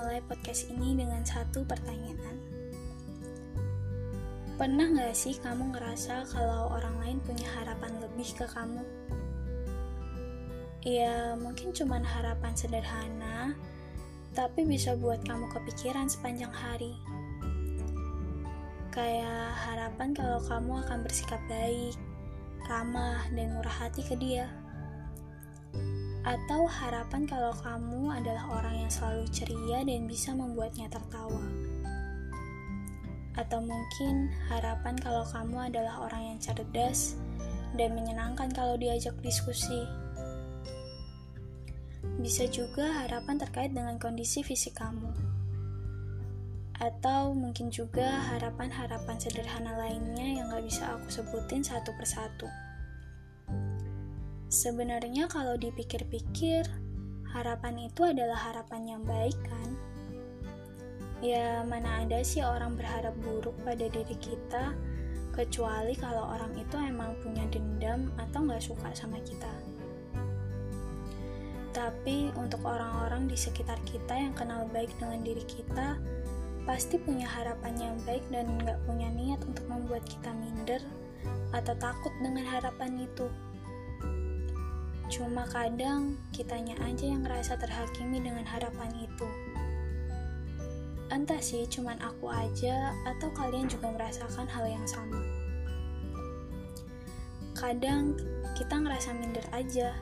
memulai 0.00 0.24
podcast 0.24 0.72
ini 0.72 0.96
dengan 0.96 1.20
satu 1.28 1.60
pertanyaan. 1.68 2.40
Pernah 4.56 4.96
gak 4.96 5.12
sih 5.12 5.36
kamu 5.36 5.76
ngerasa 5.76 6.24
kalau 6.32 6.72
orang 6.72 6.96
lain 7.04 7.18
punya 7.20 7.44
harapan 7.60 8.00
lebih 8.00 8.32
ke 8.32 8.48
kamu? 8.48 8.80
Ya, 10.88 11.36
mungkin 11.36 11.76
cuma 11.76 12.00
harapan 12.00 12.56
sederhana, 12.56 13.52
tapi 14.32 14.64
bisa 14.64 14.96
buat 14.96 15.20
kamu 15.20 15.52
kepikiran 15.52 16.08
sepanjang 16.08 16.48
hari. 16.48 16.96
Kayak 18.88 19.52
harapan 19.68 20.16
kalau 20.16 20.40
kamu 20.48 20.80
akan 20.80 20.98
bersikap 21.04 21.44
baik, 21.44 21.92
ramah, 22.72 23.20
dan 23.36 23.52
murah 23.52 23.76
hati 23.84 24.00
ke 24.00 24.16
dia 24.16 24.48
atau 26.30 26.62
harapan 26.62 27.26
kalau 27.26 27.50
kamu 27.58 28.14
adalah 28.22 28.46
orang 28.54 28.86
yang 28.86 28.90
selalu 28.90 29.26
ceria 29.34 29.82
dan 29.82 30.06
bisa 30.06 30.30
membuatnya 30.30 30.86
tertawa. 30.86 31.42
Atau 33.34 33.58
mungkin 33.66 34.30
harapan 34.46 34.94
kalau 34.94 35.26
kamu 35.26 35.74
adalah 35.74 36.06
orang 36.06 36.34
yang 36.34 36.38
cerdas 36.38 37.18
dan 37.74 37.98
menyenangkan 37.98 38.46
kalau 38.54 38.78
diajak 38.78 39.18
diskusi. 39.26 39.82
Bisa 42.22 42.46
juga 42.46 42.86
harapan 43.02 43.34
terkait 43.34 43.74
dengan 43.74 43.98
kondisi 43.98 44.46
fisik 44.46 44.78
kamu. 44.78 45.10
Atau 46.78 47.34
mungkin 47.34 47.74
juga 47.74 48.06
harapan-harapan 48.30 49.18
sederhana 49.18 49.74
lainnya 49.74 50.38
yang 50.40 50.46
gak 50.54 50.62
bisa 50.62 50.94
aku 50.94 51.10
sebutin 51.10 51.66
satu 51.66 51.90
persatu. 51.98 52.46
Sebenarnya 54.50 55.30
kalau 55.30 55.54
dipikir-pikir, 55.54 56.66
harapan 57.30 57.86
itu 57.86 58.02
adalah 58.02 58.50
harapan 58.50 58.98
yang 58.98 59.02
baik 59.06 59.38
kan? 59.46 59.78
Ya, 61.22 61.62
mana 61.62 62.02
ada 62.02 62.18
sih 62.26 62.42
orang 62.42 62.74
berharap 62.74 63.14
buruk 63.22 63.54
pada 63.62 63.86
diri 63.86 64.18
kita, 64.18 64.74
kecuali 65.30 65.94
kalau 65.94 66.34
orang 66.34 66.50
itu 66.58 66.74
emang 66.82 67.14
punya 67.22 67.46
dendam 67.46 68.10
atau 68.18 68.42
nggak 68.42 68.58
suka 68.58 68.90
sama 68.90 69.22
kita. 69.22 69.54
Tapi 71.70 72.34
untuk 72.34 72.66
orang-orang 72.66 73.30
di 73.30 73.38
sekitar 73.38 73.78
kita 73.86 74.18
yang 74.18 74.34
kenal 74.34 74.66
baik 74.74 74.90
dengan 74.98 75.22
diri 75.22 75.46
kita, 75.46 75.94
pasti 76.66 76.98
punya 76.98 77.30
harapan 77.30 77.78
yang 77.78 77.96
baik 78.02 78.26
dan 78.34 78.50
nggak 78.66 78.82
punya 78.82 79.14
niat 79.14 79.38
untuk 79.46 79.62
membuat 79.70 80.02
kita 80.10 80.34
minder 80.34 80.82
atau 81.54 81.78
takut 81.78 82.10
dengan 82.18 82.50
harapan 82.50 83.06
itu. 83.06 83.30
Cuma 85.10 85.42
kadang 85.50 86.14
kitanya 86.30 86.78
aja 86.86 87.10
yang 87.10 87.26
ngerasa 87.26 87.58
terhakimi 87.58 88.22
dengan 88.22 88.46
harapan 88.46 88.94
itu. 88.94 89.26
Entah 91.10 91.42
sih 91.42 91.66
cuman 91.66 91.98
aku 91.98 92.30
aja 92.30 92.94
atau 93.02 93.26
kalian 93.34 93.66
juga 93.66 93.90
merasakan 93.90 94.46
hal 94.46 94.70
yang 94.70 94.86
sama. 94.86 95.18
Kadang 97.58 98.14
kita 98.54 98.78
ngerasa 98.78 99.10
minder 99.18 99.42
aja, 99.50 99.98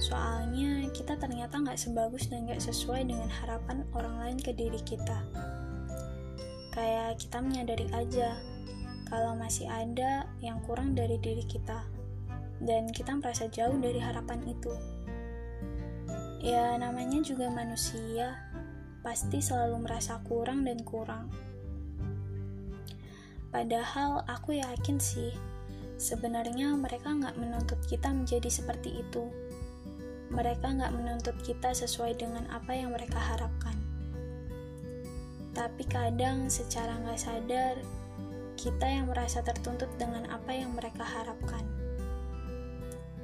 soalnya 0.00 0.88
kita 0.96 1.20
ternyata 1.20 1.60
nggak 1.60 1.76
sebagus 1.76 2.24
dan 2.32 2.48
nggak 2.48 2.64
sesuai 2.64 3.04
dengan 3.04 3.28
harapan 3.28 3.84
orang 3.92 4.16
lain 4.24 4.38
ke 4.40 4.56
diri 4.56 4.80
kita. 4.88 5.20
Kayak 6.72 7.20
kita 7.20 7.44
menyadari 7.44 7.92
aja 7.92 8.40
kalau 9.04 9.36
masih 9.36 9.68
ada 9.68 10.24
yang 10.40 10.58
kurang 10.64 10.96
dari 10.96 11.20
diri 11.20 11.44
kita 11.44 11.93
dan 12.64 12.88
kita 12.88 13.12
merasa 13.20 13.46
jauh 13.52 13.76
dari 13.76 14.00
harapan 14.00 14.40
itu. 14.48 14.72
Ya, 16.40 16.76
namanya 16.80 17.20
juga 17.24 17.48
manusia, 17.52 18.36
pasti 19.04 19.40
selalu 19.40 19.84
merasa 19.84 20.20
kurang 20.24 20.64
dan 20.64 20.80
kurang. 20.84 21.28
Padahal 23.52 24.24
aku 24.26 24.58
yakin 24.58 24.98
sih, 24.98 25.30
sebenarnya 26.00 26.74
mereka 26.74 27.12
nggak 27.12 27.38
menuntut 27.38 27.78
kita 27.86 28.10
menjadi 28.10 28.48
seperti 28.50 29.04
itu. 29.04 29.28
Mereka 30.32 30.74
nggak 30.74 30.92
menuntut 30.96 31.36
kita 31.46 31.70
sesuai 31.70 32.18
dengan 32.18 32.48
apa 32.50 32.74
yang 32.74 32.90
mereka 32.90 33.20
harapkan. 33.20 33.76
Tapi 35.54 35.86
kadang 35.86 36.50
secara 36.50 36.98
nggak 36.98 37.20
sadar, 37.20 37.78
kita 38.58 38.88
yang 38.90 39.06
merasa 39.06 39.38
tertuntut 39.44 39.88
dengan 40.00 40.26
apa 40.34 40.50
yang 40.50 40.74
mereka 40.74 41.06
harapkan. 41.06 41.83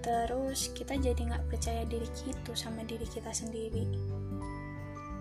Terus 0.00 0.72
kita 0.72 0.96
jadi 0.96 1.20
nggak 1.28 1.52
percaya 1.52 1.84
diri 1.84 2.08
gitu 2.24 2.52
sama 2.56 2.80
diri 2.88 3.04
kita 3.04 3.32
sendiri. 3.32 3.84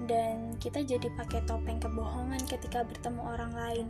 Dan 0.07 0.55
kita 0.57 0.81
jadi 0.87 1.11
pakai 1.19 1.43
topeng 1.43 1.83
kebohongan 1.83 2.39
ketika 2.47 2.87
bertemu 2.87 3.21
orang 3.21 3.53
lain. 3.53 3.87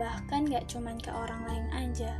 Bahkan 0.00 0.48
nggak 0.48 0.66
cuman 0.72 0.96
ke 0.96 1.12
orang 1.12 1.44
lain 1.44 1.66
aja. 1.76 2.16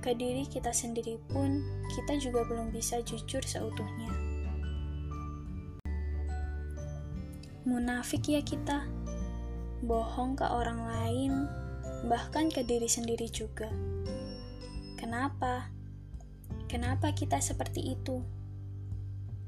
Ke 0.00 0.16
diri 0.16 0.48
kita 0.48 0.72
sendiri 0.72 1.20
pun, 1.28 1.60
kita 1.92 2.16
juga 2.16 2.42
belum 2.48 2.72
bisa 2.72 3.04
jujur 3.04 3.44
seutuhnya. 3.44 4.10
Munafik 7.68 8.24
ya 8.32 8.40
kita. 8.40 8.88
Bohong 9.84 10.34
ke 10.34 10.42
orang 10.48 10.80
lain, 10.88 11.32
bahkan 12.08 12.48
ke 12.50 12.64
diri 12.64 12.88
sendiri 12.90 13.28
juga. 13.30 13.70
Kenapa? 14.98 15.77
Kenapa 16.68 17.16
kita 17.16 17.40
seperti 17.40 17.96
itu? 17.96 18.20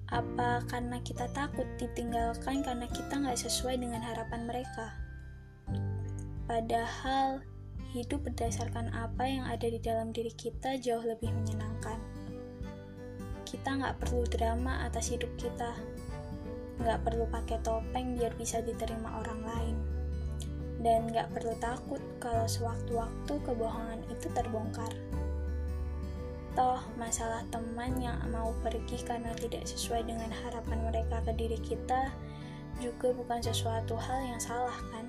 Apa 0.09 0.65
karena 0.65 1.05
kita 1.05 1.29
takut 1.37 1.69
ditinggalkan 1.77 2.65
karena 2.65 2.89
kita 2.89 3.21
nggak 3.21 3.37
sesuai 3.37 3.77
dengan 3.77 4.01
harapan 4.01 4.49
mereka? 4.49 4.97
Padahal 6.49 7.45
hidup 7.93 8.25
berdasarkan 8.25 8.89
apa 8.97 9.29
yang 9.29 9.45
ada 9.45 9.69
di 9.69 9.77
dalam 9.77 10.17
diri 10.17 10.33
kita 10.33 10.81
jauh 10.81 11.05
lebih 11.05 11.29
menyenangkan. 11.29 12.01
Kita 13.45 13.69
nggak 13.69 14.01
perlu 14.01 14.25
drama 14.25 14.89
atas 14.89 15.13
hidup 15.13 15.29
kita, 15.37 15.77
nggak 16.81 17.05
perlu 17.05 17.29
pakai 17.29 17.61
topeng 17.61 18.17
biar 18.17 18.33
bisa 18.41 18.65
diterima 18.65 19.21
orang 19.21 19.41
lain, 19.45 19.77
dan 20.81 21.13
nggak 21.13 21.37
perlu 21.37 21.53
takut 21.61 22.01
kalau 22.17 22.49
sewaktu-waktu 22.49 23.35
kebohongan 23.45 24.01
itu 24.09 24.33
terbongkar. 24.33 24.97
Toh, 26.59 26.83
masalah 26.99 27.47
teman 27.55 27.95
yang 28.03 28.19
mau 28.35 28.51
pergi 28.67 28.99
karena 29.07 29.31
tidak 29.39 29.63
sesuai 29.71 30.03
dengan 30.03 30.35
harapan 30.35 30.83
mereka 30.83 31.23
ke 31.23 31.33
diri 31.39 31.59
kita 31.63 32.11
juga 32.83 33.15
bukan 33.15 33.39
sesuatu 33.39 33.95
hal 33.95 34.19
yang 34.35 34.41
salah, 34.43 34.75
kan? 34.91 35.07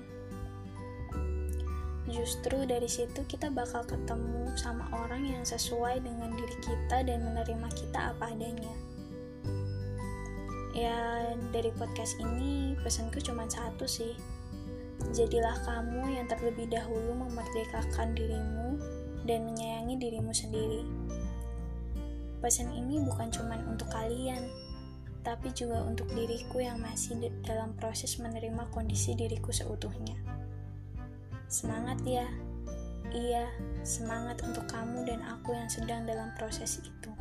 Justru 2.12 2.68
dari 2.68 2.86
situ 2.86 3.24
kita 3.24 3.48
bakal 3.48 3.82
ketemu 3.88 4.52
sama 4.54 4.84
orang 4.92 5.24
yang 5.24 5.42
sesuai 5.42 6.04
dengan 6.04 6.30
diri 6.36 6.56
kita 6.60 7.08
dan 7.08 7.24
menerima 7.24 7.68
kita 7.72 8.12
apa 8.12 8.28
adanya. 8.30 8.74
Ya, 10.76 11.32
dari 11.52 11.72
podcast 11.74 12.20
ini 12.20 12.76
pesanku 12.84 13.20
cuma 13.24 13.48
satu 13.48 13.88
sih. 13.88 14.12
Jadilah 15.10 15.56
kamu 15.66 16.20
yang 16.20 16.26
terlebih 16.28 16.68
dahulu 16.70 17.16
memerdekakan 17.16 18.14
dirimu 18.14 18.78
dan 19.24 19.48
menyayangi 19.48 19.96
dirimu 19.98 20.32
sendiri. 20.36 20.84
Pesan 22.42 22.74
ini 22.74 22.98
bukan 22.98 23.30
cuma 23.30 23.54
untuk 23.70 23.86
kalian, 23.94 24.50
tapi 25.22 25.54
juga 25.54 25.78
untuk 25.86 26.10
diriku 26.10 26.58
yang 26.58 26.82
masih 26.82 27.30
dalam 27.46 27.70
proses 27.78 28.18
menerima 28.18 28.66
kondisi 28.74 29.14
diriku 29.14 29.54
seutuhnya. 29.54 30.18
Semangat 31.46 32.02
ya! 32.02 32.26
Iya, 33.12 33.46
semangat 33.86 34.40
untuk 34.42 34.66
kamu 34.72 35.04
dan 35.04 35.20
aku 35.22 35.54
yang 35.54 35.68
sedang 35.68 36.02
dalam 36.08 36.34
proses 36.34 36.80
itu. 36.80 37.12